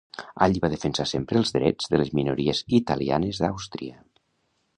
Allí 0.43 0.61
va 0.63 0.69
defensar 0.73 1.05
sempre 1.11 1.39
els 1.41 1.53
drets 1.57 1.91
de 1.93 2.01
les 2.03 2.11
minories 2.21 2.63
italianes 2.79 3.43
d'Àustria. 3.45 4.03